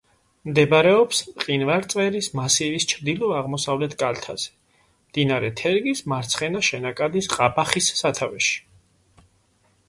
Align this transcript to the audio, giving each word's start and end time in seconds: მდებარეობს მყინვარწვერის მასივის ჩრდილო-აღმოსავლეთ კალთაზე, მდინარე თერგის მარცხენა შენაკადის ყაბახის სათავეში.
მდებარეობს 0.49 1.17
მყინვარწვერის 1.33 2.29
მასივის 2.39 2.87
ჩრდილო-აღმოსავლეთ 2.93 3.93
კალთაზე, 3.99 4.49
მდინარე 5.11 5.53
თერგის 5.61 6.03
მარცხენა 6.15 6.63
შენაკადის 6.71 7.31
ყაბახის 7.37 7.93
სათავეში. 8.03 8.59